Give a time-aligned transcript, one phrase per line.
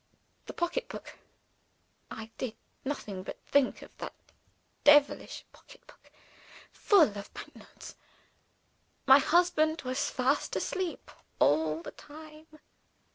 [0.47, 1.19] The pocketbook
[2.09, 4.15] I did nothing but think of that
[4.83, 6.09] devilish pocketbook,
[6.71, 7.93] full of bank notes.
[9.05, 12.47] My husband was fast asleep all the time.